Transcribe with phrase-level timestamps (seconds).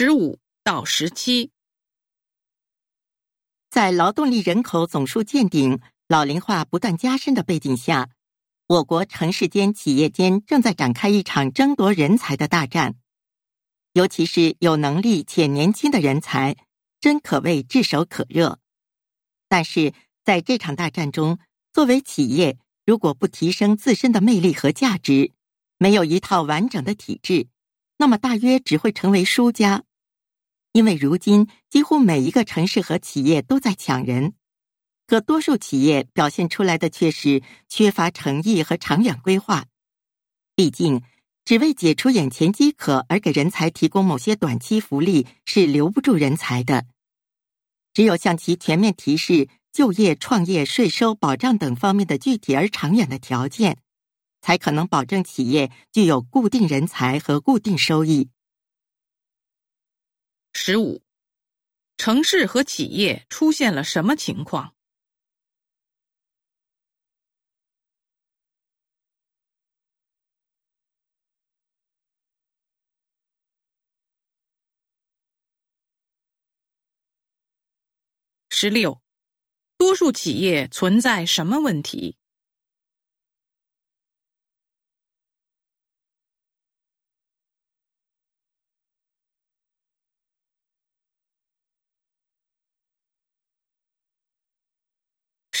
[0.00, 1.50] 十五到十七，
[3.68, 8.08] 在劳动力人口总数见顶、老龄化不断加深的背景下，
[8.68, 12.94] 我国城市间、企业间正在展开一场争夺人才的大战。
[13.92, 16.56] 尤其是有能力且年轻的人才，
[17.00, 18.60] 真可谓炙手可热。
[19.48, 19.92] 但是
[20.22, 21.40] 在这场大战中，
[21.72, 22.56] 作为企业，
[22.86, 25.32] 如果不提升自身的魅力和价值，
[25.76, 27.48] 没有一套完整的体制。
[28.00, 29.82] 那么大约只会成为输家，
[30.78, 34.34] 因为如今几乎每一个城市和企业都在抢人，
[35.08, 39.64] 可多数企业表现出来的却是缺乏诚意和长远规划。
[40.54, 41.02] 毕竟，
[41.44, 46.86] 只为解除眼前饥渴而给人才提供某些短期福利是留不住人才的。
[47.92, 53.78] 只有向其全面提示就业、创业、税收、保障等方面的具体而长远的条件。
[54.40, 58.28] 才可能保证企业具有固定人才和固定收益。
[60.70, 61.02] 十五，
[61.96, 64.74] 城市和企业出现了什么情况？
[78.50, 79.00] 十六，
[79.78, 82.17] 多数企业存在什么问题？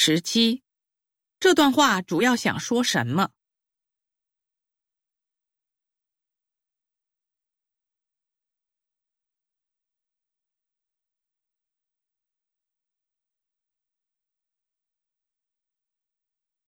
[0.08, 0.62] 十七，
[1.38, 3.28] 这段话主要想说什么？